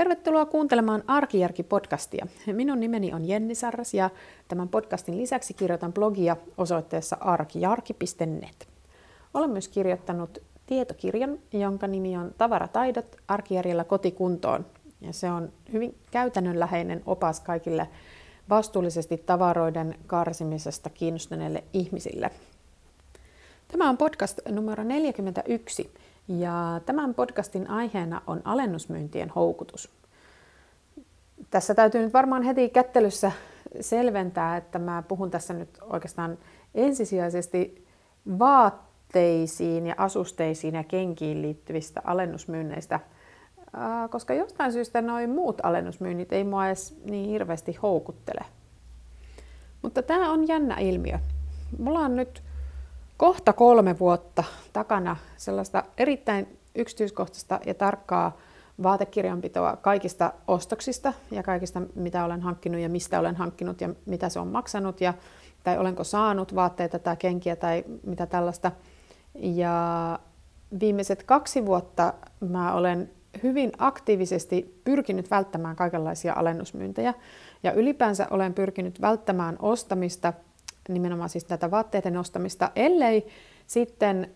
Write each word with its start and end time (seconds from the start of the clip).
Tervetuloa 0.00 0.46
kuuntelemaan 0.46 1.02
Arkijärki-podcastia. 1.06 2.26
Minun 2.52 2.80
nimeni 2.80 3.12
on 3.12 3.28
Jenni 3.28 3.54
Sarras 3.54 3.94
ja 3.94 4.10
tämän 4.48 4.68
podcastin 4.68 5.16
lisäksi 5.16 5.54
kirjoitan 5.54 5.92
blogia 5.92 6.36
osoitteessa 6.56 7.16
arkijarki.net. 7.20 8.68
Olen 9.34 9.50
myös 9.50 9.68
kirjoittanut 9.68 10.38
tietokirjan, 10.66 11.38
jonka 11.52 11.86
nimi 11.86 12.16
on 12.16 12.34
Tavarataidot 12.38 13.16
arkijärjellä 13.28 13.84
kotikuntoon. 13.84 14.66
Ja 15.00 15.12
se 15.12 15.30
on 15.30 15.52
hyvin 15.72 15.94
käytännönläheinen 16.10 17.02
opas 17.06 17.40
kaikille 17.40 17.88
vastuullisesti 18.48 19.16
tavaroiden 19.18 19.94
karsimisesta 20.06 20.90
kiinnostuneille 20.90 21.64
ihmisille. 21.72 22.30
Tämä 23.68 23.88
on 23.88 23.96
podcast 23.96 24.40
numero 24.48 24.84
41 24.84 25.92
ja 26.38 26.80
tämän 26.86 27.14
podcastin 27.14 27.70
aiheena 27.70 28.22
on 28.26 28.40
alennusmyyntien 28.44 29.30
houkutus. 29.30 29.90
Tässä 31.50 31.74
täytyy 31.74 32.02
nyt 32.02 32.12
varmaan 32.12 32.42
heti 32.42 32.68
kättelyssä 32.68 33.32
selventää, 33.80 34.56
että 34.56 34.78
mä 34.78 35.02
puhun 35.08 35.30
tässä 35.30 35.54
nyt 35.54 35.78
oikeastaan 35.82 36.38
ensisijaisesti 36.74 37.86
vaatteisiin 38.38 39.86
ja 39.86 39.94
asusteisiin 39.98 40.74
ja 40.74 40.84
kenkiin 40.84 41.42
liittyvistä 41.42 42.00
alennusmyynneistä, 42.04 43.00
koska 44.10 44.34
jostain 44.34 44.72
syystä 44.72 45.02
noin 45.02 45.30
muut 45.30 45.60
alennusmyynnit 45.62 46.32
ei 46.32 46.44
mua 46.44 46.66
edes 46.66 47.00
niin 47.04 47.30
hirveästi 47.30 47.78
houkuttele. 47.82 48.44
Mutta 49.82 50.02
tämä 50.02 50.32
on 50.32 50.48
jännä 50.48 50.76
ilmiö. 50.78 51.18
Mulla 51.78 52.00
on 52.00 52.16
nyt 52.16 52.42
kohta 53.20 53.52
kolme 53.52 53.98
vuotta 53.98 54.44
takana 54.72 55.16
sellaista 55.36 55.84
erittäin 55.98 56.58
yksityiskohtaista 56.74 57.60
ja 57.66 57.74
tarkkaa 57.74 58.36
vaatekirjanpitoa 58.82 59.76
kaikista 59.76 60.32
ostoksista 60.48 61.12
ja 61.30 61.42
kaikista, 61.42 61.82
mitä 61.94 62.24
olen 62.24 62.40
hankkinut 62.40 62.80
ja 62.80 62.88
mistä 62.88 63.20
olen 63.20 63.36
hankkinut 63.36 63.80
ja 63.80 63.90
mitä 64.06 64.28
se 64.28 64.40
on 64.40 64.48
maksanut 64.48 65.00
ja 65.00 65.14
tai 65.62 65.78
olenko 65.78 66.04
saanut 66.04 66.54
vaatteita 66.54 66.98
tai 66.98 67.16
kenkiä 67.16 67.56
tai 67.56 67.84
mitä 68.06 68.26
tällaista. 68.26 68.72
Ja 69.34 70.18
viimeiset 70.80 71.22
kaksi 71.22 71.66
vuotta 71.66 72.14
mä 72.40 72.74
olen 72.74 73.10
hyvin 73.42 73.72
aktiivisesti 73.78 74.80
pyrkinyt 74.84 75.30
välttämään 75.30 75.76
kaikenlaisia 75.76 76.32
alennusmyyntejä 76.36 77.14
ja 77.62 77.72
ylipäänsä 77.72 78.26
olen 78.30 78.54
pyrkinyt 78.54 79.00
välttämään 79.00 79.56
ostamista– 79.58 80.32
nimenomaan 80.94 81.28
siis 81.28 81.44
tätä 81.44 81.70
vaatteiden 81.70 82.16
ostamista, 82.16 82.70
ellei 82.76 83.26
sitten 83.66 84.30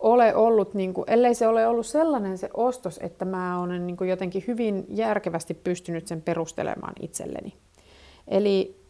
ole 0.00 0.34
ollut, 0.34 0.74
niin 0.74 0.94
kuin, 0.94 1.04
ellei 1.10 1.34
se 1.34 1.48
ole 1.48 1.66
ollut 1.66 1.86
sellainen 1.86 2.38
se 2.38 2.50
ostos, 2.54 2.98
että 3.02 3.24
mä 3.24 3.60
olen 3.60 3.86
niin 3.86 3.96
kuin 3.96 4.10
jotenkin 4.10 4.44
hyvin 4.46 4.84
järkevästi 4.88 5.54
pystynyt 5.54 6.06
sen 6.06 6.22
perustelemaan 6.22 6.94
itselleni. 7.00 7.54
Eli 8.28 8.80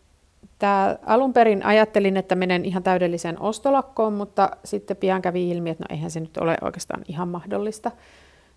tämä, 0.59 0.99
alun 1.07 1.33
perin 1.33 1.67
ajattelin, 1.67 2.17
että 2.17 2.35
menen 2.35 2.65
ihan 2.65 2.83
täydelliseen 2.83 3.41
ostolakkoon, 3.41 4.13
mutta 4.13 4.51
sitten 4.65 4.97
pian 4.97 5.23
kävi 5.23 5.51
ilmi, 5.51 5.71
että 5.71 5.85
no 5.85 5.95
eihän 5.95 6.11
se 6.11 6.21
nyt 6.21 6.37
ole 6.37 6.57
oikeastaan 6.63 7.03
ihan 7.09 7.29
mahdollista. 7.29 7.91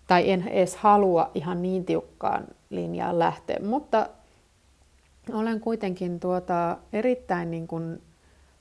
Tai 0.06 0.30
en 0.30 0.48
edes 0.48 0.76
halua 0.76 1.30
ihan 1.34 1.62
niin 1.62 1.84
tiukkaan 1.84 2.46
linjaan 2.70 3.18
lähteä, 3.18 3.56
mutta 3.62 4.08
olen 5.32 5.60
kuitenkin 5.60 6.20
tuota 6.20 6.76
erittäin 6.92 7.50
niin 7.50 7.66
kuin 7.66 8.02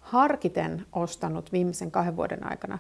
harkiten 0.04 0.86
ostanut 0.92 1.52
viimeisen 1.52 1.92
kahden 1.92 2.16
vuoden 2.16 2.52
aikana 2.52 2.80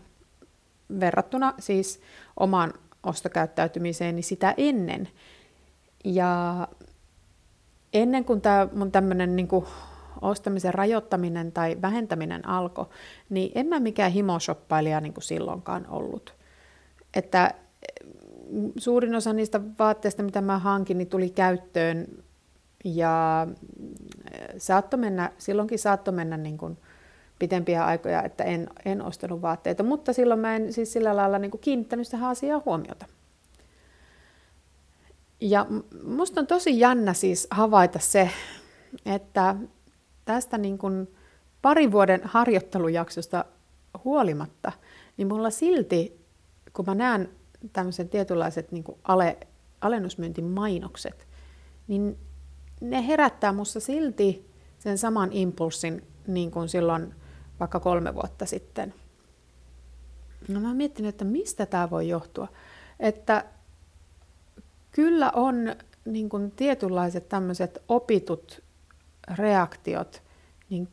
verrattuna 0.99 1.53
siis 1.59 2.01
omaan 2.39 2.73
ostokäyttäytymiseeni 3.03 4.21
sitä 4.21 4.53
ennen. 4.57 5.09
Ja 6.05 6.67
ennen 7.93 8.25
kuin 8.25 8.41
tämä 8.41 8.67
mun 8.75 8.91
tämmöinen 8.91 9.35
niin 9.35 9.47
ostamisen 10.21 10.73
rajoittaminen 10.73 11.51
tai 11.51 11.77
vähentäminen 11.81 12.47
alkoi, 12.47 12.85
niin 13.29 13.51
en 13.55 13.67
mä 13.67 13.79
mikään 13.79 14.11
himoshoppailija 14.11 15.01
niin 15.01 15.13
kuin 15.13 15.23
silloinkaan 15.23 15.87
ollut. 15.89 16.33
Että 17.13 17.53
suurin 18.77 19.15
osa 19.15 19.33
niistä 19.33 19.61
vaatteista, 19.79 20.23
mitä 20.23 20.41
mä 20.41 20.59
hankin, 20.59 20.97
niin 20.97 21.07
tuli 21.07 21.29
käyttöön 21.29 22.07
ja 22.83 23.47
saattoi 24.57 24.99
mennä, 24.99 25.31
silloinkin 25.37 25.79
saattoi 25.79 26.13
mennä 26.13 26.37
niin 26.37 26.57
kuin 26.57 26.77
pitempiä 27.39 27.85
aikoja, 27.85 28.23
että 28.23 28.43
en, 28.43 28.69
en 28.85 29.01
ostanut 29.01 29.41
vaatteita, 29.41 29.83
mutta 29.83 30.13
silloin 30.13 30.39
mä 30.39 30.55
en 30.55 30.73
siis 30.73 30.93
sillä 30.93 31.15
lailla 31.15 31.39
niin 31.39 31.51
kiinnittänyt 31.61 32.09
tähän 32.09 32.29
asiaan 32.29 32.61
huomiota. 32.65 33.05
Ja 35.41 35.65
musta 36.03 36.39
on 36.39 36.47
tosi 36.47 36.79
jännä 36.79 37.13
siis 37.13 37.47
havaita 37.51 37.99
se, 37.99 38.29
että 39.05 39.55
tästä 40.25 40.57
niin 40.57 40.77
kuin 40.77 41.15
parin 41.61 41.91
vuoden 41.91 42.21
harjoittelujaksosta 42.23 43.45
huolimatta, 44.03 44.71
niin 45.17 45.27
mulla 45.27 45.49
silti, 45.49 46.25
kun 46.73 46.85
mä 46.85 46.95
näen 46.95 47.29
tämmöiset 47.73 48.09
tietynlaiset 48.09 48.71
niin 48.71 48.83
kuin 48.83 48.97
ale, 49.03 49.37
alennusmyyntimainokset, 49.81 51.27
niin 51.87 52.17
ne 52.81 53.07
herättää 53.07 53.53
musta 53.53 53.79
silti 53.79 54.49
sen 54.79 54.97
saman 54.97 55.33
impulssin 55.33 56.07
niin 56.27 56.51
kuin 56.51 56.69
silloin 56.69 57.15
vaikka 57.59 57.79
kolme 57.79 58.15
vuotta 58.15 58.45
sitten. 58.45 58.93
No 60.47 60.59
mä 60.59 60.73
mietin, 60.73 61.05
että 61.05 61.25
mistä 61.25 61.65
tämä 61.65 61.89
voi 61.89 62.09
johtua. 62.09 62.47
Että 62.99 63.45
kyllä 64.91 65.31
on 65.31 65.75
niin 66.05 66.29
kuin 66.29 66.51
tietynlaiset 66.51 67.29
tämmöiset 67.29 67.83
opitut 67.87 68.63
reaktiot, 69.35 70.21
niin 70.69 70.87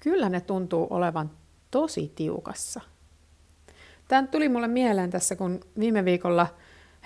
kyllä 0.00 0.28
ne 0.28 0.40
tuntuu 0.40 0.86
olevan 0.90 1.30
tosi 1.70 2.12
tiukassa. 2.16 2.80
Tämä 4.08 4.26
tuli 4.26 4.48
mulle 4.48 4.68
mieleen 4.68 5.10
tässä, 5.10 5.36
kun 5.36 5.60
viime 5.78 6.04
viikolla 6.04 6.46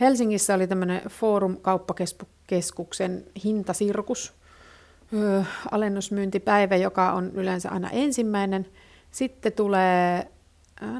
Helsingissä 0.00 0.54
oli 0.54 0.66
tämmöinen 0.66 1.02
Forum-kauppakeskuksen 1.08 3.24
hintasirkus– 3.44 4.32
alennusmyyntipäivä, 5.70 6.76
joka 6.76 7.12
on 7.12 7.30
yleensä 7.34 7.70
aina 7.70 7.90
ensimmäinen. 7.90 8.66
Sitten 9.10 9.52
tulee, 9.52 10.30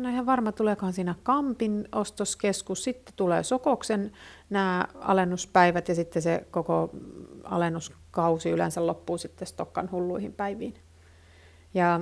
no 0.00 0.08
ihan 0.08 0.26
varma 0.26 0.52
tuleekohan 0.52 0.92
siinä 0.92 1.14
Kampin 1.22 1.88
ostoskeskus, 1.92 2.84
sitten 2.84 3.14
tulee 3.16 3.42
Sokoksen 3.42 4.12
nämä 4.50 4.86
alennuspäivät 4.94 5.88
ja 5.88 5.94
sitten 5.94 6.22
se 6.22 6.46
koko 6.50 6.90
alennuskausi 7.44 8.50
yleensä 8.50 8.86
loppuu 8.86 9.18
sitten 9.18 9.48
Stokkan 9.48 9.90
hulluihin 9.90 10.32
päiviin. 10.32 10.74
Ja 11.74 12.00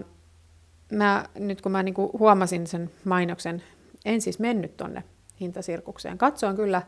mä, 0.92 1.24
nyt 1.38 1.60
kun 1.60 1.72
mä 1.72 1.82
niinku 1.82 2.10
huomasin 2.18 2.66
sen 2.66 2.90
mainoksen, 3.04 3.62
en 4.04 4.20
siis 4.20 4.38
mennyt 4.38 4.76
tonne 4.76 5.04
hintasirkukseen. 5.40 6.18
Katsoin 6.18 6.56
kyllä 6.56 6.82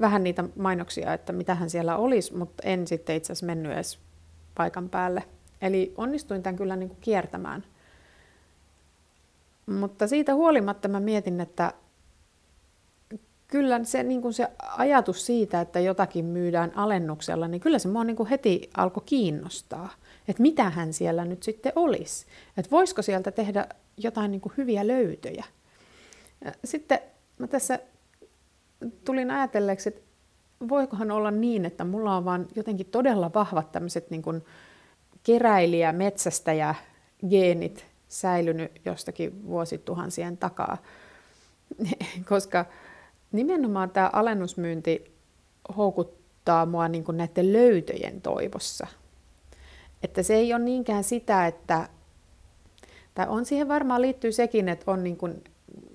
vähän 0.00 0.24
niitä 0.24 0.44
mainoksia, 0.56 1.14
että 1.14 1.32
mitähän 1.32 1.70
siellä 1.70 1.96
olisi, 1.96 2.36
mutta 2.36 2.62
en 2.66 2.86
sitten 2.86 3.16
itse 3.16 3.32
asiassa 3.32 3.46
mennyt 3.46 3.72
edes 3.72 3.98
paikan 4.54 4.88
päälle. 4.88 5.24
Eli 5.62 5.94
onnistuin 5.96 6.42
tämän 6.42 6.56
kyllä 6.56 6.76
niin 6.76 6.88
kuin 6.88 7.00
kiertämään. 7.00 7.64
Mutta 9.66 10.06
siitä 10.06 10.34
huolimatta 10.34 10.88
mä 10.88 11.00
mietin, 11.00 11.40
että 11.40 11.72
kyllä 13.48 13.84
se, 13.84 14.02
niin 14.02 14.22
kuin 14.22 14.34
se 14.34 14.48
ajatus 14.60 15.26
siitä, 15.26 15.60
että 15.60 15.80
jotakin 15.80 16.24
myydään 16.24 16.72
alennuksella, 16.76 17.48
niin 17.48 17.60
kyllä 17.60 17.78
se 17.78 17.88
mua 17.88 18.04
niin 18.04 18.16
kuin 18.16 18.28
heti 18.28 18.70
alkoi 18.76 19.02
kiinnostaa, 19.06 19.90
että 20.28 20.42
mitähän 20.42 20.92
siellä 20.92 21.24
nyt 21.24 21.42
sitten 21.42 21.72
olisi. 21.76 22.26
Että 22.56 22.70
voisiko 22.70 23.02
sieltä 23.02 23.30
tehdä 23.30 23.66
jotain 23.96 24.30
niin 24.30 24.40
kuin 24.40 24.52
hyviä 24.56 24.86
löytöjä. 24.86 25.44
Sitten 26.64 26.98
mä 27.38 27.46
tässä 27.46 27.78
tulin 29.04 29.30
ajatelleeksi, 29.30 29.88
että 29.88 30.00
voikohan 30.68 31.10
olla 31.10 31.30
niin, 31.30 31.64
että 31.64 31.84
mulla 31.84 32.16
on 32.16 32.24
vaan 32.24 32.46
jotenkin 32.54 32.86
todella 32.86 33.30
vahvat 33.34 33.72
tämmöiset 33.72 34.10
niin 34.10 34.22
kuin 34.22 34.44
keräilijä, 35.22 35.92
metsästäjä, 35.92 36.74
geenit 37.30 37.86
säilynyt 38.08 38.80
jostakin 38.84 39.46
vuosituhansien 39.46 40.36
takaa. 40.36 40.78
Koska 42.28 42.64
nimenomaan 43.32 43.90
tämä 43.90 44.10
alennusmyynti 44.12 45.14
houkuttaa 45.76 46.66
mua 46.66 46.88
niin 46.88 47.04
kuin 47.04 47.16
näiden 47.16 47.52
löytöjen 47.52 48.20
toivossa. 48.20 48.86
Että 50.02 50.22
se 50.22 50.34
ei 50.34 50.54
ole 50.54 50.62
niinkään 50.62 51.04
sitä, 51.04 51.46
että, 51.46 51.88
tai 53.14 53.26
on 53.28 53.44
siihen 53.44 53.68
varmaan 53.68 54.02
liittyy 54.02 54.32
sekin, 54.32 54.68
että 54.68 54.90
on 54.90 55.04
niin 55.04 55.16
kuin 55.16 55.44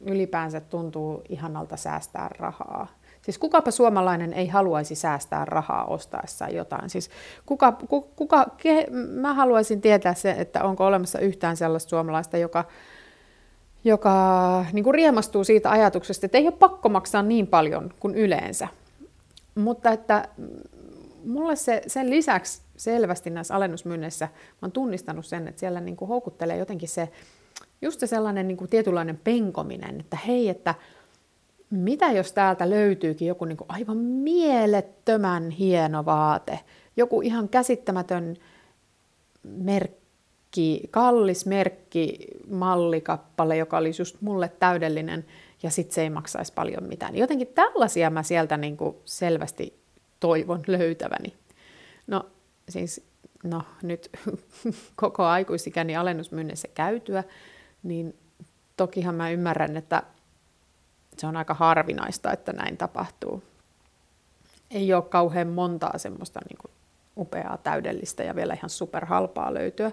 ylipäänsä 0.05 0.59
tuntuu 0.59 1.21
ihanalta 1.29 1.77
säästää 1.77 2.29
rahaa. 2.37 2.87
Siis 3.25 3.37
kukapa 3.37 3.71
suomalainen 3.71 4.33
ei 4.33 4.47
haluaisi 4.47 4.95
säästää 4.95 5.45
rahaa 5.45 5.85
ostaessaan 5.85 6.55
jotain. 6.55 6.89
Siis 6.89 7.09
kuka, 7.45 7.71
kuka, 7.71 8.07
kuka 8.15 8.45
ke, 8.57 8.87
mä 8.91 9.33
haluaisin 9.33 9.81
tietää 9.81 10.13
se, 10.13 10.31
että 10.31 10.63
onko 10.63 10.85
olemassa 10.85 11.19
yhtään 11.19 11.57
sellaista 11.57 11.89
suomalaista, 11.89 12.37
joka, 12.37 12.65
joka 13.83 14.65
niin 14.73 14.83
kuin 14.83 14.93
riemastuu 14.93 15.43
siitä 15.43 15.71
ajatuksesta, 15.71 16.25
että 16.25 16.37
ei 16.37 16.47
ole 16.47 16.55
pakko 16.59 16.89
maksaa 16.89 17.23
niin 17.23 17.47
paljon 17.47 17.93
kuin 17.99 18.15
yleensä. 18.15 18.67
Mutta 19.55 19.91
että 19.91 20.27
mulle 21.25 21.55
se, 21.55 21.81
sen 21.87 22.09
lisäksi 22.09 22.61
selvästi 22.77 23.29
näissä 23.29 23.55
alennusmyynneissä, 23.55 24.25
mä 24.25 24.59
oon 24.61 24.71
tunnistanut 24.71 25.25
sen, 25.25 25.47
että 25.47 25.59
siellä 25.59 25.81
niin 25.81 25.95
kuin 25.95 26.09
houkuttelee 26.09 26.57
jotenkin 26.57 26.89
se, 26.89 27.09
just 27.81 27.99
se 27.99 28.07
sellainen 28.07 28.47
niin 28.47 28.57
kuin 28.57 28.69
tietynlainen 28.69 29.19
penkominen, 29.23 29.99
että 29.99 30.17
hei, 30.27 30.49
että 30.49 30.75
mitä 31.69 32.11
jos 32.11 32.33
täältä 32.33 32.69
löytyykin 32.69 33.27
joku 33.27 33.45
niin 33.45 33.57
kuin 33.57 33.71
aivan 33.71 33.97
mielettömän 33.97 35.49
hieno 35.49 36.05
vaate, 36.05 36.59
joku 36.97 37.21
ihan 37.21 37.49
käsittämätön 37.49 38.35
merkki, 39.43 40.81
kallis 40.91 41.45
merkki, 41.45 42.17
mallikappale, 42.49 43.57
joka 43.57 43.77
olisi 43.77 44.01
just 44.01 44.21
mulle 44.21 44.51
täydellinen, 44.59 45.25
ja 45.63 45.69
sitten 45.69 45.95
se 45.95 46.01
ei 46.01 46.09
maksaisi 46.09 46.53
paljon 46.53 46.83
mitään. 46.83 47.15
Jotenkin 47.15 47.47
tällaisia 47.47 48.09
mä 48.09 48.23
sieltä 48.23 48.57
niin 48.57 48.77
kuin 48.77 48.95
selvästi 49.05 49.79
toivon 50.19 50.63
löytäväni. 50.67 51.33
No 52.07 52.25
siis, 52.69 53.03
no 53.43 53.61
nyt 53.83 54.09
koko 54.95 55.23
aikuisikäni 55.23 55.95
alennusmyynnissä 55.95 56.67
käytyä, 56.73 57.23
niin 57.83 58.15
tokihan 58.77 59.15
mä 59.15 59.29
ymmärrän, 59.29 59.77
että 59.77 60.03
se 61.19 61.27
on 61.27 61.37
aika 61.37 61.53
harvinaista, 61.53 62.31
että 62.31 62.53
näin 62.53 62.77
tapahtuu. 62.77 63.43
Ei 64.71 64.93
ole 64.93 65.03
kauhean 65.03 65.47
montaa 65.47 65.97
semmoista 65.97 66.39
niin 66.49 66.57
kuin 66.57 66.71
upeaa, 67.17 67.57
täydellistä 67.57 68.23
ja 68.23 68.35
vielä 68.35 68.53
ihan 68.53 68.69
superhalpaa 68.69 69.53
löytyä, 69.53 69.91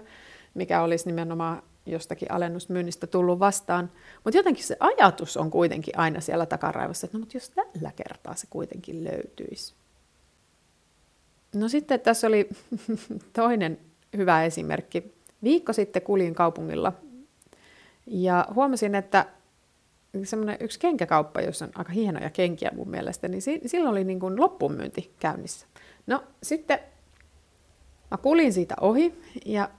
mikä 0.53 0.81
olisi 0.81 1.05
nimenomaan 1.05 1.63
jostakin 1.85 2.31
alennusmyynnistä 2.31 3.07
tullut 3.07 3.39
vastaan. 3.39 3.91
Mutta 4.23 4.37
jotenkin 4.37 4.63
se 4.63 4.77
ajatus 4.79 5.37
on 5.37 5.51
kuitenkin 5.51 5.99
aina 5.99 6.21
siellä 6.21 6.45
takaraivossa, 6.45 7.05
että 7.05 7.17
no, 7.17 7.19
mutta 7.19 7.37
jos 7.37 7.49
tällä 7.49 7.91
kertaa 7.95 8.35
se 8.35 8.47
kuitenkin 8.49 9.03
löytyisi. 9.03 9.73
No 11.55 11.67
sitten 11.67 11.99
tässä 11.99 12.27
oli 12.27 12.49
toinen 13.33 13.79
hyvä 14.17 14.43
esimerkki. 14.43 15.13
Viikko 15.43 15.73
sitten 15.73 16.01
kuljin 16.01 16.35
kaupungilla 16.35 16.93
ja 18.07 18.47
huomasin, 18.53 18.95
että 18.95 19.25
semmoinen 20.23 20.57
yksi 20.59 20.79
kenkäkauppa, 20.79 21.41
jossa 21.41 21.65
on 21.65 21.71
aika 21.75 21.91
hienoja 21.91 22.29
kenkiä 22.29 22.71
mun 22.75 22.89
mielestä, 22.89 23.27
niin 23.27 23.41
silloin 23.41 23.91
oli 23.91 24.03
niin 24.03 24.19
kuin 24.19 24.39
loppuunmyynti 24.39 25.13
käynnissä. 25.19 25.67
No 26.07 26.23
sitten 26.43 26.79
mä 28.11 28.17
kulin 28.17 28.53
siitä 28.53 28.75
ohi 28.81 29.21
ja 29.45 29.69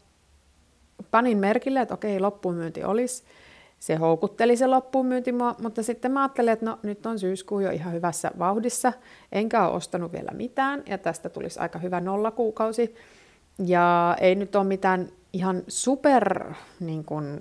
panin 1.11 1.39
merkille, 1.39 1.81
että 1.81 1.95
okei, 1.95 2.21
loppuunmyynti 2.21 2.85
olisi. 2.85 3.25
Se 3.79 3.97
houkutteli 3.97 4.57
se 4.57 4.67
loppuunmyynti 4.67 5.33
mua, 5.33 5.55
mutta 5.63 5.83
sitten 5.83 6.13
mä 6.13 6.23
ajattelin, 6.23 6.53
että 6.53 6.67
no 6.67 6.79
nyt 6.83 7.07
on 7.07 7.19
syyskuu 7.19 7.61
jo 7.61 7.71
ihan 7.71 7.93
hyvässä 7.93 8.31
vauhdissa, 8.39 8.93
enkä 9.33 9.67
ole 9.67 9.77
ostanut 9.77 10.13
vielä 10.13 10.31
mitään, 10.35 10.83
ja 10.87 10.99
tästä 10.99 11.29
tulisi 11.29 11.61
aika 11.61 11.79
hyvä 11.79 12.01
nollakuukausi. 12.01 12.95
Ja 13.67 14.17
ei 14.21 14.35
nyt 14.35 14.57
ole 14.57 14.65
mitään 14.65 15.09
ihan 15.33 15.63
super 15.69 16.53
niin 16.81 17.05
kuin, 17.05 17.41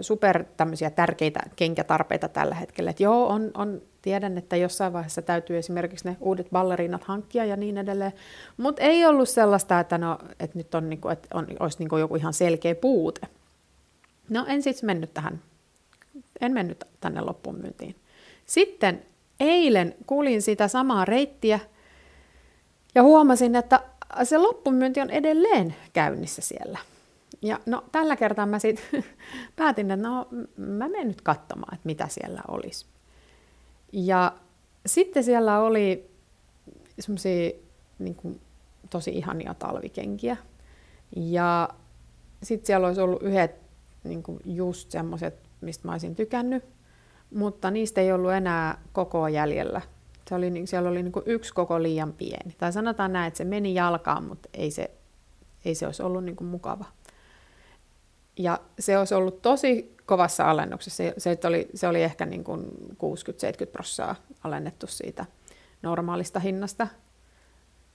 super 0.00 0.44
tämmöisiä 0.56 0.90
tärkeitä 0.90 1.40
kenkätarpeita 1.56 2.28
tällä 2.28 2.54
hetkellä. 2.54 2.90
Et 2.90 3.00
joo, 3.00 3.26
on, 3.26 3.50
on, 3.54 3.82
tiedän, 4.02 4.38
että 4.38 4.56
jossain 4.56 4.92
vaiheessa 4.92 5.22
täytyy 5.22 5.58
esimerkiksi 5.58 6.08
ne 6.08 6.16
uudet 6.20 6.50
ballerinat 6.52 7.04
hankkia 7.04 7.44
ja 7.44 7.56
niin 7.56 7.78
edelleen, 7.78 8.12
mutta 8.56 8.82
ei 8.82 9.06
ollut 9.06 9.28
sellaista, 9.28 9.80
että, 9.80 9.98
no, 9.98 10.18
että 10.40 10.58
nyt 10.58 10.74
on, 10.74 10.90
niinku, 10.90 11.08
että 11.08 11.28
on, 11.34 11.46
olisi 11.60 11.78
niinku 11.78 11.96
joku 11.96 12.16
ihan 12.16 12.32
selkeä 12.32 12.74
puute. 12.74 13.20
No 14.28 14.44
en 14.48 14.62
siis 14.62 14.82
mennyt 14.82 15.14
tähän, 15.14 15.40
en 16.40 16.52
mennyt 16.52 16.84
tänne 17.00 17.20
loppuun 17.20 17.58
myyntiin. 17.58 17.96
Sitten 18.46 19.02
eilen 19.40 19.94
kuulin 20.06 20.42
sitä 20.42 20.68
samaa 20.68 21.04
reittiä 21.04 21.60
ja 22.94 23.02
huomasin, 23.02 23.56
että 23.56 23.80
se 24.24 24.38
loppumyynti 24.38 25.00
on 25.00 25.10
edelleen 25.10 25.74
käynnissä 25.92 26.42
siellä. 26.42 26.78
Ja 27.44 27.60
no 27.66 27.84
tällä 27.92 28.16
kertaa 28.16 28.46
mä 28.46 28.58
sitten 28.58 29.04
päätin, 29.56 29.90
että 29.90 30.08
no 30.08 30.28
mä 30.56 30.88
menen 30.88 31.08
nyt 31.08 31.20
katsomaan, 31.20 31.74
että 31.74 31.86
mitä 31.86 32.08
siellä 32.08 32.40
olisi. 32.48 32.86
Ja 33.92 34.32
sitten 34.86 35.24
siellä 35.24 35.60
oli 35.60 36.10
semmoisia 36.98 37.50
niin 37.98 38.40
tosi 38.90 39.10
ihania 39.10 39.54
talvikenkiä. 39.54 40.36
Ja 41.16 41.68
sitten 42.42 42.66
siellä 42.66 42.86
olisi 42.86 43.00
ollut 43.00 43.22
yhdet 43.22 43.54
niin 44.04 44.22
kuin 44.22 44.40
just 44.44 44.90
semmoiset, 44.90 45.34
mistä 45.60 45.88
mä 45.88 45.92
olisin 45.92 46.14
tykännyt, 46.14 46.64
mutta 47.34 47.70
niistä 47.70 48.00
ei 48.00 48.12
ollut 48.12 48.32
enää 48.32 48.82
koko 48.92 49.28
jäljellä. 49.28 49.80
Se 50.28 50.34
oli, 50.34 50.66
siellä 50.66 50.90
oli 50.90 51.02
niin 51.02 51.12
kuin 51.12 51.24
yksi 51.26 51.54
koko 51.54 51.82
liian 51.82 52.12
pieni. 52.12 52.54
Tai 52.58 52.72
sanotaan 52.72 53.12
näin, 53.12 53.28
että 53.28 53.38
se 53.38 53.44
meni 53.44 53.74
jalkaan, 53.74 54.24
mutta 54.24 54.48
ei 54.54 54.70
se, 54.70 54.90
ei 55.64 55.74
se 55.74 55.86
olisi 55.86 56.02
ollut 56.02 56.24
niin 56.24 56.36
kuin 56.36 56.48
mukava. 56.48 56.84
Ja 58.38 58.60
se 58.78 58.98
olisi 58.98 59.14
ollut 59.14 59.42
tosi 59.42 59.94
kovassa 60.06 60.50
alennuksessa. 60.50 61.02
Se, 61.18 61.38
oli, 61.46 61.68
se 61.74 61.88
oli 61.88 62.02
ehkä 62.02 62.26
niin 62.26 62.44
kuin 62.44 62.64
60-70 62.64 63.66
prosenttia 63.72 64.14
alennettu 64.44 64.86
siitä 64.86 65.24
normaalista 65.82 66.40
hinnasta. 66.40 66.88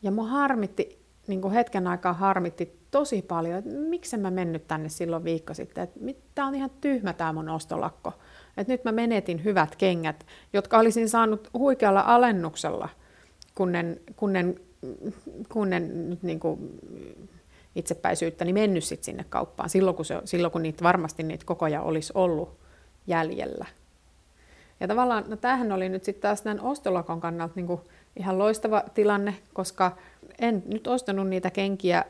Ja 0.01 0.11
mua 0.11 0.27
harmitti, 0.27 0.99
niin 1.27 1.41
kuin 1.41 1.53
hetken 1.53 1.87
aikaa 1.87 2.13
harmitti 2.13 2.79
tosi 2.91 3.21
paljon, 3.21 3.57
että 3.57 3.69
miksi 3.69 4.17
mä 4.17 4.31
mennyt 4.31 4.67
tänne 4.67 4.89
silloin 4.89 5.23
viikko 5.23 5.53
sitten. 5.53 5.83
Että 5.83 5.99
tämä 6.35 6.47
on 6.47 6.55
ihan 6.55 6.71
tyhmä 6.81 7.13
tämä 7.13 7.33
mun 7.33 7.49
ostolakko. 7.49 8.13
Että 8.57 8.73
nyt 8.73 8.83
mä 8.83 8.91
menetin 8.91 9.43
hyvät 9.43 9.75
kengät, 9.75 10.25
jotka 10.53 10.79
olisin 10.79 11.09
saanut 11.09 11.49
huikealla 11.53 12.01
alennuksella, 12.01 12.89
kunnen, 13.55 13.99
kunnen, 14.15 14.59
kunnen 15.49 16.09
nyt 16.09 16.23
niin 16.23 16.39
kuin 16.39 16.79
itsepäisyyttä, 17.75 18.45
niin 18.45 18.53
mennyt 18.53 18.83
sit 18.83 19.03
sinne 19.03 19.25
kauppaan 19.29 19.69
silloin 19.69 19.95
kun, 19.95 20.05
se, 20.05 20.21
silloin, 20.25 20.51
kun 20.51 20.63
niitä, 20.63 20.83
varmasti 20.83 21.23
niitä 21.23 21.45
kokoja 21.45 21.81
olisi 21.81 22.13
ollut 22.15 22.57
jäljellä. 23.07 23.65
Ja 24.79 24.87
tavallaan, 24.87 25.25
no 25.27 25.35
tämähän 25.35 25.71
oli 25.71 25.89
nyt 25.89 26.03
sitten 26.03 26.21
taas 26.21 26.43
näin 26.43 26.61
ostolakon 26.61 27.21
kannalta 27.21 27.53
niin 27.55 27.67
kuin 27.67 27.81
ihan 28.15 28.39
loistava 28.39 28.83
tilanne, 28.93 29.35
koska 29.53 29.97
en 30.39 30.63
nyt 30.65 30.87
ostanut 30.87 31.27
niitä 31.27 31.49
kenkiä 31.49 32.05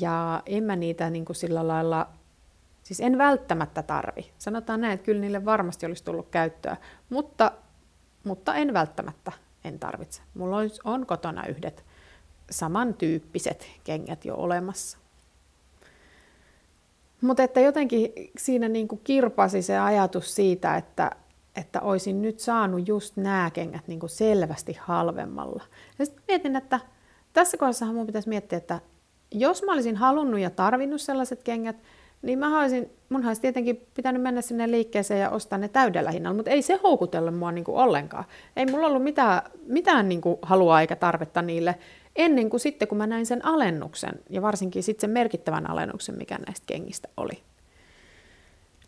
ja 0.00 0.42
en 0.46 0.64
mä 0.64 0.76
niitä 0.76 1.10
niin 1.10 1.24
kuin 1.24 1.36
sillä 1.36 1.68
lailla, 1.68 2.08
siis 2.82 3.00
en 3.00 3.18
välttämättä 3.18 3.82
tarvi. 3.82 4.30
Sanotaan 4.38 4.80
näin, 4.80 4.94
että 4.94 5.04
kyllä 5.04 5.20
niille 5.20 5.44
varmasti 5.44 5.86
olisi 5.86 6.04
tullut 6.04 6.28
käyttöä, 6.30 6.76
mutta, 7.10 7.52
mutta 8.24 8.54
en 8.54 8.74
välttämättä 8.74 9.32
en 9.64 9.78
tarvitse. 9.78 10.22
Mulla 10.34 10.56
on 10.84 11.06
kotona 11.06 11.46
yhdet 11.46 11.84
samantyyppiset 12.52 13.66
kengät 13.84 14.24
jo 14.24 14.34
olemassa. 14.34 14.98
Mutta 17.20 17.42
että 17.42 17.60
jotenkin 17.60 18.12
siinä 18.38 18.68
niin 18.68 18.88
kuin 18.88 19.00
kirpasi 19.04 19.62
se 19.62 19.78
ajatus 19.78 20.34
siitä, 20.34 20.76
että, 20.76 21.10
että 21.56 21.80
olisin 21.80 22.22
nyt 22.22 22.40
saanut 22.40 22.88
just 22.88 23.16
nämä 23.16 23.50
kengät 23.50 23.88
niin 23.88 24.00
kuin 24.00 24.10
selvästi 24.10 24.78
halvemmalla. 24.80 25.62
Ja 25.98 26.06
sitten 26.06 26.24
mietin, 26.28 26.56
että 26.56 26.80
tässä 27.32 27.56
kohdassa 27.56 27.86
mun 27.86 28.06
pitäisi 28.06 28.28
miettiä, 28.28 28.58
että 28.58 28.80
jos 29.30 29.62
mä 29.62 29.72
olisin 29.72 29.96
halunnut 29.96 30.40
ja 30.40 30.50
tarvinnut 30.50 31.00
sellaiset 31.00 31.42
kengät, 31.42 31.76
niin 32.22 32.38
mä 32.38 32.60
olisin, 32.60 32.90
mun 33.08 33.26
olisi 33.26 33.40
tietenkin 33.40 33.86
pitänyt 33.94 34.22
mennä 34.22 34.40
sinne 34.40 34.70
liikkeeseen 34.70 35.20
ja 35.20 35.30
ostaa 35.30 35.58
ne 35.58 35.68
täydellä 35.68 36.10
hinnalla, 36.10 36.36
mutta 36.36 36.50
ei 36.50 36.62
se 36.62 36.80
houkutellut 36.82 37.38
mua 37.38 37.52
niin 37.52 37.64
kuin 37.64 37.76
ollenkaan. 37.76 38.24
Ei 38.56 38.66
mulla 38.66 38.86
ollut 38.86 39.02
mitään, 39.02 39.42
mitään 39.66 40.08
niin 40.08 40.20
kuin 40.20 40.38
halua 40.42 40.80
eikä 40.80 40.96
tarvetta 40.96 41.42
niille 41.42 41.74
ennen 42.16 42.50
kuin 42.50 42.60
sitten, 42.60 42.88
kun 42.88 42.98
mä 42.98 43.06
näin 43.06 43.26
sen 43.26 43.44
alennuksen, 43.44 44.12
ja 44.30 44.42
varsinkin 44.42 44.82
sitten 44.82 45.00
sen 45.00 45.10
merkittävän 45.10 45.70
alennuksen, 45.70 46.18
mikä 46.18 46.38
näistä 46.46 46.66
kengistä 46.66 47.08
oli. 47.16 47.42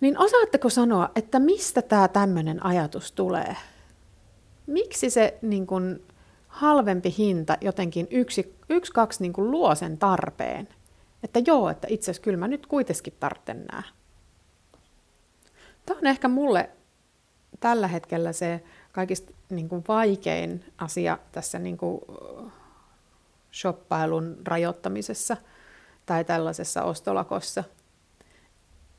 Niin 0.00 0.18
osaatteko 0.18 0.68
sanoa, 0.70 1.10
että 1.16 1.38
mistä 1.38 1.82
tämä 1.82 2.08
tämmöinen 2.08 2.66
ajatus 2.66 3.12
tulee? 3.12 3.56
Miksi 4.66 5.10
se 5.10 5.38
niin 5.42 5.66
kun, 5.66 6.00
halvempi 6.48 7.14
hinta 7.18 7.56
jotenkin 7.60 8.06
yksi, 8.10 8.56
yksi 8.68 8.92
kaksi 8.92 9.22
niin 9.22 9.32
kun, 9.32 9.50
luo 9.50 9.74
sen 9.74 9.98
tarpeen? 9.98 10.68
Että 11.22 11.40
joo, 11.46 11.68
että 11.68 11.86
itse 11.90 12.04
asiassa 12.04 12.22
kyllä 12.22 12.38
mä 12.38 12.48
nyt 12.48 12.66
kuitenkin 12.66 13.14
tartten 13.20 13.64
nää. 13.72 13.82
Tämä 15.86 15.98
on 15.98 16.06
ehkä 16.06 16.28
mulle 16.28 16.70
tällä 17.60 17.88
hetkellä 17.88 18.32
se 18.32 18.62
kaikista 18.92 19.32
niin 19.50 19.68
kuin 19.68 19.84
vaikein 19.88 20.64
asia 20.78 21.18
tässä 21.32 21.58
niin 21.58 21.76
kuin 21.76 22.00
shoppailun 23.54 24.37
rajoittamisessa 24.44 25.37
tai 26.06 26.25
tällaisessa 26.25 26.82
ostolakossa. 26.82 27.64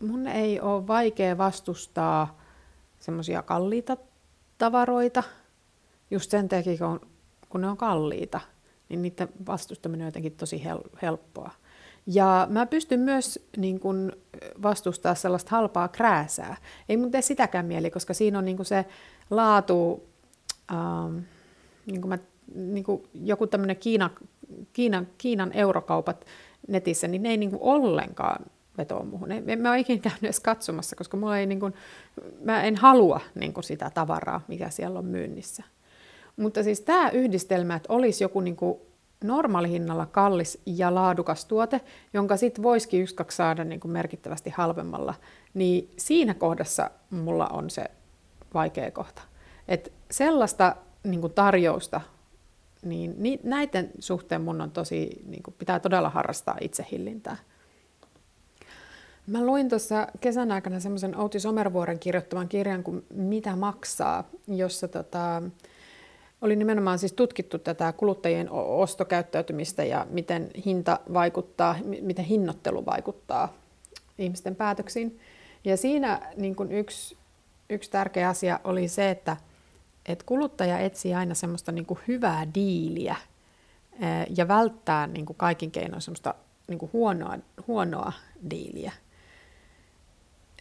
Mun 0.01 0.27
ei 0.27 0.59
ole 0.59 0.87
vaikea 0.87 1.37
vastustaa 1.37 2.39
semmoisia 2.99 3.41
kalliita 3.41 3.97
tavaroita, 4.57 5.23
just 6.11 6.31
sen 6.31 6.49
takia, 6.49 6.77
kun 7.49 7.61
ne 7.61 7.67
on 7.67 7.77
kalliita, 7.77 8.41
niin 8.89 9.01
niiden 9.01 9.29
vastustaminen 9.47 10.05
on 10.05 10.07
jotenkin 10.07 10.35
tosi 10.35 10.63
hel- 10.65 10.97
helppoa. 11.01 11.51
Ja 12.07 12.47
mä 12.49 12.65
pystyn 12.65 12.99
myös 12.99 13.39
niin 13.57 13.79
kun, 13.79 14.11
vastustaa 14.61 15.15
sellaista 15.15 15.51
halpaa 15.51 15.87
krääsää. 15.87 16.57
Ei 16.89 16.97
mun 16.97 17.11
tee 17.11 17.21
sitäkään 17.21 17.65
mieli, 17.65 17.91
koska 17.91 18.13
siinä 18.13 18.39
on 18.39 18.45
niin 18.45 18.65
se 18.65 18.85
laatu, 19.29 20.07
ähm, 20.71 21.17
niin 21.85 22.01
kuin 22.01 22.09
mä 22.09 22.17
niin 22.55 22.83
kuin 22.83 23.03
joku 23.13 23.47
tämmöinen 23.47 23.77
Kiina, 23.77 24.09
Kiinan, 24.73 25.07
Kiinan 25.17 25.51
eurokaupat 25.53 26.25
netissä, 26.67 27.07
niin 27.07 27.23
ne 27.23 27.29
ei 27.29 27.37
niin 27.37 27.49
kuin 27.49 27.61
ollenkaan 27.61 28.45
vetoa 28.77 29.03
muuhun. 29.03 29.31
En, 29.31 29.61
mä 29.61 29.69
oon 29.69 29.77
ikinä 29.77 29.99
käynyt 29.99 30.23
edes 30.23 30.39
katsomassa, 30.39 30.95
koska 30.95 31.17
mulla 31.17 31.37
ei 31.37 31.45
niin 31.45 31.59
kuin, 31.59 31.73
mä 32.41 32.63
en 32.63 32.75
halua 32.75 33.19
niin 33.35 33.53
kuin 33.53 33.63
sitä 33.63 33.91
tavaraa, 33.93 34.41
mikä 34.47 34.69
siellä 34.69 34.99
on 34.99 35.05
myynnissä. 35.05 35.63
Mutta 36.37 36.63
siis 36.63 36.81
tämä 36.81 37.09
yhdistelmä, 37.09 37.75
että 37.75 37.93
olisi 37.93 38.23
joku 38.23 38.39
niin 38.39 38.55
kuin 38.55 38.77
normaalihinnalla 39.23 40.05
kallis 40.05 40.61
ja 40.65 40.95
laadukas 40.95 41.45
tuote, 41.45 41.81
jonka 42.13 42.37
sitten 42.37 42.63
voisikin 42.63 43.01
yksi 43.01 43.15
kaksi 43.15 43.37
saada 43.37 43.63
niin 43.63 43.79
kuin 43.79 43.91
merkittävästi 43.91 44.49
halvemmalla, 44.49 45.13
niin 45.53 45.91
siinä 45.97 46.33
kohdassa 46.33 46.91
mulla 47.09 47.47
on 47.47 47.69
se 47.69 47.85
vaikea 48.53 48.91
kohta. 48.91 49.21
Et 49.67 49.93
sellaista 50.11 50.75
niin 51.03 51.21
kuin 51.21 51.33
tarjousta, 51.33 52.01
niin, 52.85 53.15
niin 53.17 53.39
näiden 53.43 53.91
suhteen 53.99 54.41
mun 54.41 54.61
on 54.61 54.71
tosi, 54.71 55.21
niin 55.25 55.43
kuin 55.43 55.55
pitää 55.59 55.79
todella 55.79 56.09
harrastaa 56.09 56.57
itsehillintää. 56.61 57.37
Mä 59.27 59.45
luin 59.45 59.69
tuossa 59.69 60.07
kesän 60.21 60.51
aikana 60.51 60.79
semmoisen 60.79 61.17
Outi 61.17 61.39
Somervuoren 61.39 61.99
kirjoittaman 61.99 62.47
kirjan 62.47 62.83
kuin 62.83 63.05
Mitä 63.13 63.55
maksaa, 63.55 64.23
jossa 64.47 64.87
tota, 64.87 65.41
oli 66.41 66.55
nimenomaan 66.55 66.99
siis 66.99 67.13
tutkittu 67.13 67.59
tätä 67.59 67.91
kuluttajien 67.91 68.51
ostokäyttäytymistä 68.51 69.83
ja 69.83 70.07
miten 70.09 70.49
hinta 70.65 70.99
vaikuttaa, 71.13 71.75
miten 72.01 72.25
hinnoittelu 72.25 72.85
vaikuttaa 72.85 73.53
ihmisten 74.17 74.55
päätöksiin. 74.55 75.19
Ja 75.63 75.77
siinä 75.77 76.21
niin 76.37 76.55
kuin 76.55 76.71
yksi, 76.71 77.17
yksi 77.69 77.91
tärkeä 77.91 78.29
asia 78.29 78.59
oli 78.63 78.87
se, 78.87 79.09
että, 79.09 79.37
että 80.05 80.25
kuluttaja 80.25 80.79
etsii 80.79 81.13
aina 81.13 81.33
semmoista 81.33 81.71
niin 81.71 81.85
kuin 81.85 81.99
hyvää 82.07 82.47
diiliä 82.53 83.15
ja 84.37 84.47
välttää 84.47 85.07
niin 85.07 85.25
kuin 85.25 85.37
kaikin 85.37 85.71
keinoin 85.71 86.01
semmoista 86.01 86.35
niin 86.67 86.79
kuin 86.79 86.89
huonoa, 86.93 87.37
huonoa 87.67 88.13
diiliä. 88.49 88.91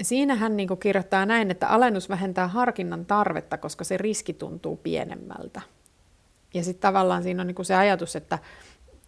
Siinä 0.03 0.35
hän 0.35 0.57
niin 0.57 0.79
kirjoittaa 0.81 1.27
näin, 1.27 1.51
että 1.51 1.69
alennus 1.69 2.09
vähentää 2.09 2.49
harkinnan 2.49 3.07
tarvetta, 3.07 3.59
koska 3.59 3.85
se 3.85 3.97
riski 3.97 4.33
tuntuu 4.33 4.77
pienemmältä. 4.77 5.61
Ja 6.55 6.65
sitten 6.65 6.81
tavallaan 6.81 7.23
siinä 7.23 7.41
on 7.41 7.47
niin 7.47 7.65
se 7.65 7.75
ajatus, 7.75 8.17
että, 8.17 8.39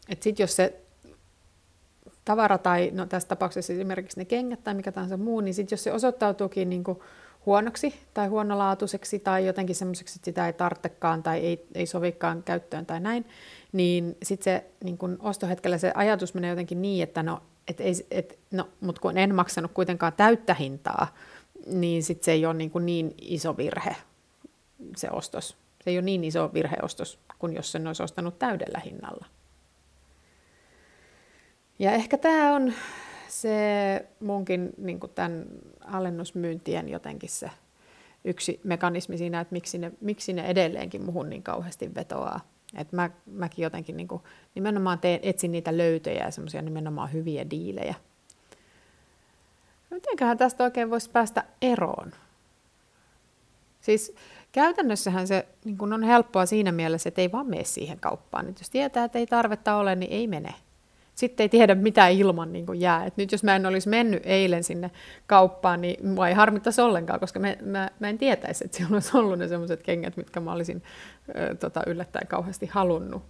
että 0.09 0.25
sit 0.25 0.39
jos 0.39 0.57
se 0.57 0.81
tavara 2.25 2.59
tai 2.59 2.91
no 2.95 3.07
tässä 3.07 3.29
tapauksessa 3.29 3.73
esimerkiksi 3.73 4.19
ne 4.19 4.25
kengät 4.25 4.65
tai 4.65 4.75
mikä 4.75 4.93
tahansa 4.93 5.17
muu, 5.17 5.41
niin 5.41 5.55
sitten 5.55 5.77
jos 5.77 5.85
se 5.85 5.93
osoittautuukin 5.93 6.71
niin 6.71 6.85
kuin 6.85 6.99
huonoksi 7.47 7.95
tai 8.15 8.27
huonolaatuiseksi 8.29 9.19
tai 9.19 9.47
jotenkin 9.47 9.77
semmoiseksi, 9.77 10.19
että 10.19 10.25
sitä 10.25 10.47
ei 10.47 10.53
tarvitsekaan 10.53 11.23
tai 11.23 11.39
ei, 11.39 11.67
ei 11.75 11.87
sovikaan 11.87 12.43
käyttöön 12.43 12.87
tai 12.87 13.01
näin, 13.01 13.25
niin 13.73 14.17
sitten 14.23 14.45
se 14.45 14.65
niin 14.85 14.99
kuin 14.99 15.17
ostohetkellä 15.21 15.79
se 15.79 15.93
ajatus 15.95 16.35
menee 16.35 16.51
jotenkin 16.51 16.83
niin, 16.83 17.03
että 17.03 17.23
no 17.23 17.43
et 17.69 17.81
et, 18.11 18.39
no, 18.51 18.69
mutta 18.81 19.01
kun 19.01 19.19
en 19.19 19.35
maksanut 19.35 19.73
kuitenkaan 19.73 20.13
täyttä 20.13 20.55
hintaa, 20.55 21.15
niin 21.67 22.03
sit 22.03 22.23
se 22.23 22.33
ei 22.33 22.47
ole 22.47 22.55
niin, 22.55 22.71
kuin 22.71 22.87
niin 22.87 23.15
iso 23.21 23.57
virhe 23.57 23.97
se 24.97 25.11
ostos. 25.11 25.57
Se 25.85 25.91
ei 25.91 25.99
ole 25.99 26.05
niin 26.05 26.25
iso 26.25 26.51
virheostos 26.55 27.19
kuin 27.39 27.55
jos 27.55 27.73
sen 27.73 27.87
olisi 27.87 28.03
ostanut 28.03 28.39
täydellä 28.39 28.81
hinnalla. 28.85 29.27
Ja 31.79 31.93
ehkä 31.93 32.19
tämä 32.19 32.55
on 32.55 32.73
se 33.41 34.07
munkin 34.21 34.73
niin 34.79 35.01
tämän 35.15 35.47
alennusmyyntien 35.85 36.89
jotenkin 36.89 37.31
se 37.31 37.51
yksi 38.25 38.61
mekanismi 38.65 39.19
siinä, 39.19 39.41
että 39.41 39.53
miksi 39.53 39.79
ne, 39.79 39.93
miksi 40.01 40.33
ne 40.33 40.47
edelleenkin 40.47 41.05
muhun 41.05 41.31
niin 41.31 41.43
kauheasti 41.43 41.95
vetoaa. 41.95 42.41
Et 42.77 42.93
mä, 42.93 43.11
mäkin 43.27 43.63
jotenkin 43.63 43.97
niin 43.97 44.09
kuin, 44.09 44.23
nimenomaan 44.55 44.99
teen, 44.99 45.21
etsin 45.23 45.53
niitä 45.53 45.77
löytöjä 45.77 46.25
ja 46.25 46.31
semmoisia 46.31 46.63
nimenomaan 46.63 47.13
hyviä 47.13 47.51
diilejä. 47.51 47.95
Mitenköhän 49.91 50.39
tästä 50.39 50.65
oikein 50.65 50.91
voisi 50.91 51.11
päästä 51.11 51.45
eroon? 51.63 52.13
Siis 53.81 54.15
käytännössähän 54.53 55.27
se 55.27 55.47
niin 55.65 55.79
kun 55.79 55.93
on 55.93 56.03
helppoa 56.03 56.47
siinä 56.47 56.73
mielessä, 56.73 57.09
että 57.09 57.21
ei 57.21 57.33
vaan 57.33 57.47
mene 57.47 57.65
siihen 57.65 58.01
kauppaan. 58.01 58.49
Et 58.49 58.59
jos 58.59 58.71
tietää, 58.71 59.05
että 59.05 59.19
ei 59.19 59.27
tarvetta 59.27 59.77
ole, 59.77 59.95
niin 59.95 60.13
ei 60.13 60.27
mene 60.27 60.55
sitten 61.17 61.45
ei 61.45 61.49
tiedä 61.49 61.75
mitä 61.75 62.09
ilman 62.09 62.53
niin 62.53 62.67
kuin 62.67 62.81
jää. 62.81 63.05
Et 63.05 63.17
nyt 63.17 63.33
jos 63.33 63.45
mä 63.45 63.57
en 63.57 63.67
olisi 63.67 63.89
mennyt 63.89 64.23
eilen 64.27 64.65
sinne 64.65 64.91
kauppaan, 65.27 65.81
niin 65.81 66.09
mua 66.09 66.29
ei 66.29 66.35
harmittaisi 66.35 66.81
ollenkaan, 66.81 67.21
koska 67.21 67.41
mä, 67.41 67.57
mä, 67.63 67.91
mä 68.01 68.09
en 68.09 68.19
tietäisi, 68.19 68.65
että 68.65 68.77
siellä 68.77 68.95
olisi 68.95 69.17
ollut 69.17 69.39
ne 69.39 69.49
sellaiset 69.49 69.83
kengät, 69.83 70.17
mitkä 70.17 70.41
mä 70.41 70.53
olisin 70.53 70.83
ö, 71.29 71.55
tota, 71.55 71.83
yllättäen 71.87 72.27
kauheasti 72.27 72.67
halunnut. 72.67 73.23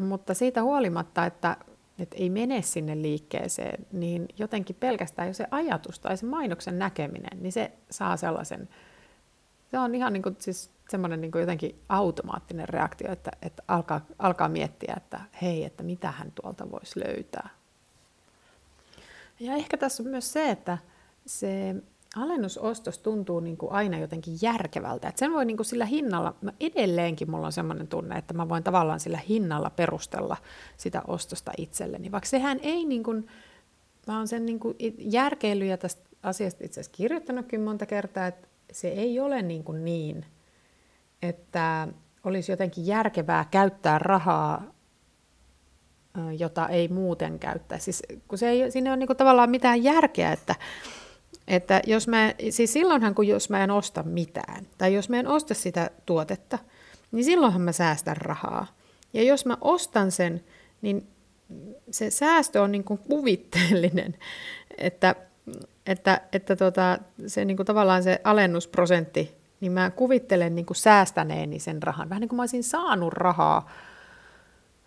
Mutta 0.00 0.34
siitä 0.34 0.62
huolimatta, 0.62 1.26
että, 1.26 1.56
että 1.98 2.16
ei 2.16 2.30
mene 2.30 2.62
sinne 2.62 3.02
liikkeeseen, 3.02 3.86
niin 3.92 4.28
jotenkin 4.38 4.76
pelkästään 4.80 5.28
jo 5.28 5.34
se 5.34 5.46
ajatus 5.50 5.98
tai 5.98 6.16
se 6.16 6.26
mainoksen 6.26 6.78
näkeminen, 6.78 7.42
niin 7.42 7.52
se 7.52 7.72
saa 7.90 8.16
sellaisen, 8.16 8.68
se 9.70 9.78
on 9.78 9.94
ihan 9.94 10.12
niin 10.12 10.22
kuin, 10.22 10.36
siis 10.38 10.70
semmoinen 10.90 11.20
niin 11.20 11.32
jotenkin 11.40 11.80
automaattinen 11.88 12.68
reaktio, 12.68 13.12
että, 13.12 13.30
että 13.42 13.62
alkaa, 13.68 14.00
alkaa 14.18 14.48
miettiä, 14.48 14.94
että 14.96 15.20
hei, 15.42 15.64
että 15.64 15.82
mitä 15.82 16.10
hän 16.10 16.32
tuolta 16.42 16.70
voisi 16.70 17.00
löytää. 17.00 17.48
Ja 19.40 19.54
ehkä 19.54 19.76
tässä 19.76 20.02
on 20.02 20.08
myös 20.08 20.32
se, 20.32 20.50
että 20.50 20.78
se 21.26 21.74
alennusostos 22.16 22.98
tuntuu 22.98 23.40
niin 23.40 23.56
kuin 23.56 23.72
aina 23.72 23.98
jotenkin 23.98 24.38
järkevältä. 24.42 25.08
Että 25.08 25.18
sen 25.18 25.32
voi 25.32 25.44
niin 25.44 25.56
kuin 25.56 25.66
sillä 25.66 25.84
hinnalla, 25.84 26.34
mä 26.40 26.52
edelleenkin 26.60 27.30
mulla 27.30 27.46
on 27.46 27.52
semmoinen 27.52 27.88
tunne, 27.88 28.18
että 28.18 28.34
mä 28.34 28.48
voin 28.48 28.62
tavallaan 28.62 29.00
sillä 29.00 29.18
hinnalla 29.18 29.70
perustella 29.70 30.36
sitä 30.76 31.02
ostosta 31.06 31.52
itselleni. 31.58 32.12
Vaikka 32.12 32.28
sehän 32.28 32.60
ei 32.62 32.84
niin 32.84 33.02
kuin, 33.02 33.26
mä 34.06 34.16
oon 34.16 34.28
sen 34.28 34.46
niin 34.46 34.60
kuin 34.60 34.76
järkeilyjä 34.98 35.76
tästä 35.76 36.02
asiasta 36.22 36.64
itse 36.64 36.80
asiassa 36.80 36.96
kirjoittanutkin 36.96 37.60
monta 37.60 37.86
kertaa, 37.86 38.26
että 38.26 38.48
se 38.72 38.88
ei 38.88 39.20
ole 39.20 39.42
niin, 39.42 39.64
kuin 39.64 39.84
niin 39.84 40.26
että 41.22 41.88
olisi 42.24 42.52
jotenkin 42.52 42.86
järkevää 42.86 43.44
käyttää 43.50 43.98
rahaa, 43.98 44.62
jota 46.38 46.68
ei 46.68 46.88
muuten 46.88 47.38
käyttää. 47.38 47.78
Siis, 47.78 48.02
kun 48.28 48.38
se 48.38 48.48
ei, 48.48 48.70
siinä 48.70 48.90
ei 48.90 48.92
ole 48.92 48.96
niin 49.06 49.16
tavallaan 49.16 49.50
mitään 49.50 49.82
järkeä, 49.82 50.32
että, 50.32 50.54
että 51.48 51.82
jos 51.86 52.08
mä, 52.08 52.34
siis 52.50 52.72
silloinhan 52.72 53.14
kun 53.14 53.26
jos 53.26 53.50
mä 53.50 53.64
en 53.64 53.70
osta 53.70 54.02
mitään, 54.02 54.66
tai 54.78 54.94
jos 54.94 55.08
mä 55.08 55.20
en 55.20 55.26
osta 55.28 55.54
sitä 55.54 55.90
tuotetta, 56.06 56.58
niin 57.12 57.24
silloinhan 57.24 57.62
mä 57.62 57.72
säästän 57.72 58.16
rahaa. 58.16 58.66
Ja 59.12 59.22
jos 59.22 59.46
mä 59.46 59.56
ostan 59.60 60.10
sen, 60.10 60.44
niin 60.82 61.08
se 61.90 62.10
säästö 62.10 62.62
on 62.62 62.72
niin 62.72 62.84
kuin 62.84 62.98
kuvitteellinen, 62.98 64.16
että, 64.78 65.14
että, 65.86 66.20
että 66.32 66.56
tota, 66.56 66.98
se 67.26 67.44
niin 67.44 67.56
kuin 67.56 67.66
tavallaan 67.66 68.02
se 68.02 68.20
alennusprosentti 68.24 69.39
niin 69.60 69.72
mä 69.72 69.90
kuvittelen 69.90 70.54
niin 70.54 70.66
kuin 70.66 70.76
säästäneeni 70.76 71.58
sen 71.58 71.82
rahan. 71.82 72.08
Vähän 72.08 72.20
niin 72.20 72.28
kuin 72.28 72.36
mä 72.36 72.42
olisin 72.42 72.64
saanut 72.64 73.12
rahaa, 73.12 73.70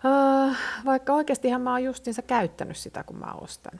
uh, 0.05 0.55
vaikka 0.85 1.13
oikeastihan 1.13 1.61
mä 1.61 1.71
oon 1.71 1.83
justiinsa 1.83 2.21
käyttänyt 2.21 2.77
sitä, 2.77 3.03
kun 3.03 3.17
mä 3.17 3.33
ostan. 3.41 3.79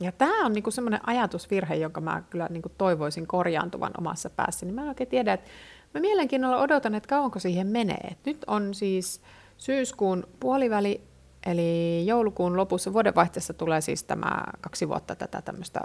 Ja 0.00 0.12
tämä 0.12 0.46
on 0.46 0.52
niinku 0.52 0.70
semmoinen 0.70 1.08
ajatusvirhe, 1.08 1.74
jonka 1.74 2.00
mä 2.00 2.22
kyllä 2.30 2.46
niinku 2.50 2.68
toivoisin 2.68 3.26
korjaantuvan 3.26 3.92
omassa 3.98 4.30
päässäni. 4.30 4.72
Mä 4.72 4.82
en 4.82 4.88
oikein 4.88 5.10
tiedä, 5.10 5.32
että 5.32 5.50
mä 5.94 6.00
mielenkiinnolla 6.00 6.60
odotan, 6.60 6.94
että 6.94 7.08
kauanko 7.08 7.38
siihen 7.38 7.66
menee. 7.66 8.08
Et 8.10 8.18
nyt 8.26 8.44
on 8.46 8.74
siis 8.74 9.22
syyskuun 9.56 10.26
puoliväli, 10.40 11.00
eli 11.46 12.02
joulukuun 12.06 12.56
lopussa 12.56 12.92
vuodenvaihteessa 12.92 13.54
tulee 13.54 13.80
siis 13.80 14.04
tämä 14.04 14.42
kaksi 14.60 14.88
vuotta 14.88 15.16
tätä 15.16 15.42
tämmöistä 15.42 15.80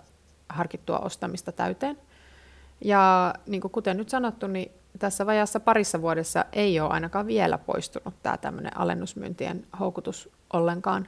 harkittua 0.49 0.99
ostamista 0.99 1.51
täyteen. 1.51 1.97
Ja 2.81 3.33
niin 3.47 3.61
kuin 3.61 3.71
kuten 3.71 3.97
nyt 3.97 4.09
sanottu, 4.09 4.47
niin 4.47 4.71
tässä 4.99 5.25
vajassa 5.25 5.59
parissa 5.59 6.01
vuodessa 6.01 6.45
ei 6.53 6.79
ole 6.79 6.89
ainakaan 6.89 7.27
vielä 7.27 7.57
poistunut 7.57 8.13
tämä 8.23 8.37
tämmöinen 8.37 8.77
alennusmyyntien 8.77 9.67
houkutus 9.79 10.29
ollenkaan. 10.53 11.07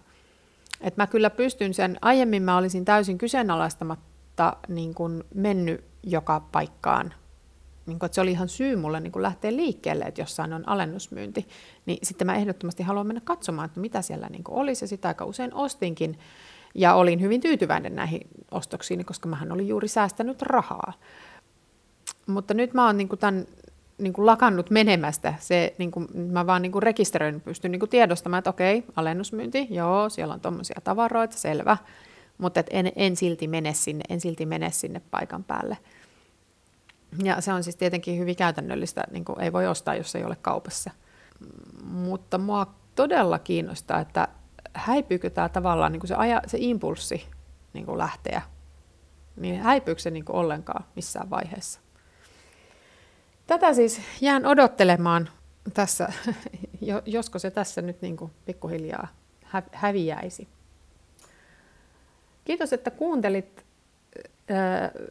Et 0.82 0.98
mä 0.98 1.08
kyllä 1.08 1.30
pystyn 1.30 1.74
sen, 1.74 1.98
aiemmin 2.02 2.44
mä 2.44 2.58
olisin 2.58 2.86
täysin 2.86 3.18
kyseenalaistamatta 3.18 4.58
niin 4.68 4.94
kuin 4.94 5.24
mennyt 5.34 5.84
joka 6.04 6.40
paikkaan. 6.52 7.14
Niin 7.86 8.00
kuin, 8.00 8.06
että 8.06 8.16
se 8.16 8.22
oli 8.22 8.32
ihan 8.32 8.50
syy 8.50 8.76
mulle 8.76 9.00
niin 9.00 9.12
kuin 9.12 9.24
lähteä 9.24 9.56
liikkeelle, 9.56 10.04
että 10.04 10.22
jossain 10.22 10.54
on 10.54 10.70
alennusmyynti. 10.70 11.48
Niin 11.86 12.00
sitten 12.04 12.28
mä 12.28 12.36
ehdottomasti 12.36 12.84
haluan 12.84 13.08
mennä 13.08 13.22
katsomaan, 13.24 13.66
että 13.66 13.80
mitä 13.80 14.02
siellä 14.02 14.30
niin 14.30 14.44
olisi, 14.48 14.84
ja 14.84 14.88
sitä 14.88 15.08
aika 15.08 15.26
usein 15.26 15.54
ostinkin. 15.54 16.20
Ja 16.76 16.94
olin 16.94 17.22
hyvin 17.22 17.42
tyytyväinen 17.42 17.96
näihin 17.96 18.22
ostoksiin, 18.52 19.06
koska 19.06 19.30
mähän 19.30 19.52
olin 19.52 19.68
juuri 19.68 19.88
säästänyt 19.88 20.42
rahaa. 20.42 20.94
Mutta 22.28 22.54
nyt 22.54 22.74
mä 22.74 22.86
oon 22.86 22.98
niin 22.98 23.10
tämän 23.20 23.46
niin 23.98 24.14
kuin 24.14 24.26
lakannut 24.26 24.70
menemästä. 24.70 25.34
Se, 25.40 25.76
niin 25.78 25.92
kuin, 25.92 26.08
mä 26.14 26.48
vaan 26.48 26.62
niin 26.62 26.72
kuin 26.72 26.84
rekisteröin, 26.84 27.42
pystyn 27.42 27.72
niin 27.72 27.80
kuin 27.80 27.90
tiedostamaan, 27.90 28.40
että 28.40 28.50
okei, 28.50 28.84
alennusmyynti, 28.96 29.68
joo, 29.70 30.10
siellä 30.10 30.34
on 30.34 30.42
tuommoisia 30.42 30.82
tavaroita, 30.84 31.38
selvä. 31.38 31.78
Mutta 32.38 32.64
en, 32.70 32.92
en, 32.96 33.16
silti 33.16 33.48
mene 33.48 33.74
sinne, 33.74 34.04
en 34.10 34.22
silti 34.22 34.46
mene 34.46 34.72
sinne 34.72 35.02
paikan 35.12 35.44
päälle. 35.44 35.78
Ja 37.24 37.42
se 37.42 37.54
on 37.54 37.64
siis 37.64 37.76
tietenkin 37.76 38.20
hyvin 38.20 38.36
käytännöllistä, 38.36 39.04
niin 39.12 39.26
kuin 39.26 39.42
ei 39.42 39.54
voi 39.54 39.68
ostaa, 39.68 39.96
jos 39.96 40.16
ei 40.16 40.24
ole 40.24 40.38
kaupassa. 40.42 40.92
mutta 41.84 42.38
mua 42.38 42.74
todella 42.96 43.40
kiinnostaa, 43.40 44.00
että 44.00 44.28
häipyykö 44.74 45.30
tämä 45.30 45.50
tavallaan 45.50 45.92
niin 45.92 46.00
kuin 46.00 46.08
se, 46.08 46.16
aja, 46.16 46.42
se 46.48 46.58
impulssi 46.62 47.28
niin 47.74 47.86
kuin 47.86 47.98
lähteä, 47.98 48.42
niin 49.36 49.62
häipyykö 49.62 50.02
se 50.02 50.12
niin 50.12 50.26
kuin 50.26 50.36
ollenkaan 50.36 50.86
missään 50.96 51.30
vaiheessa. 51.30 51.80
Tätä 53.52 53.74
siis 53.74 54.02
jään 54.22 54.46
odottelemaan 54.46 55.30
tässä, 55.74 56.10
josko 57.06 57.40
se 57.40 57.52
tässä 57.52 57.82
nyt 57.82 58.02
niin 58.02 58.18
kuin 58.18 58.32
pikkuhiljaa 58.46 59.08
häviäisi. 59.72 60.48
Kiitos, 62.46 62.74
että 62.74 62.92
kuuntelit. 62.92 63.66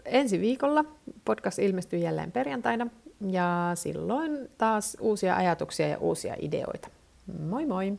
Ensi 0.05 0.41
viikolla 0.41 0.85
podcast 1.25 1.59
ilmestyy 1.59 1.99
jälleen 1.99 2.33
perjantaina 2.33 2.87
ja 3.31 3.73
silloin 3.75 4.51
taas 4.59 4.97
uusia 5.01 5.37
ajatuksia 5.37 5.89
ja 5.89 5.99
uusia 5.99 6.37
ideoita. 6.39 6.89
Moi 7.49 7.67
moi! 7.67 7.99